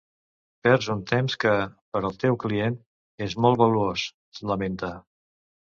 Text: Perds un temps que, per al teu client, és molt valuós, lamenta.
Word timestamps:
Perds 0.67 0.87
un 0.93 1.03
temps 1.11 1.35
que, 1.43 1.51
per 1.97 2.01
al 2.09 2.17
teu 2.25 2.39
client, 2.45 2.79
és 3.29 3.39
molt 3.47 3.63
valuós, 3.65 4.09
lamenta. 4.55 4.95